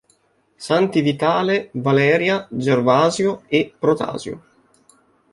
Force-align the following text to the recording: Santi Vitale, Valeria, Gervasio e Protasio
Santi 0.67 1.01
Vitale, 1.03 1.69
Valeria, 1.79 2.47
Gervasio 2.51 3.43
e 3.47 3.71
Protasio 3.79 4.41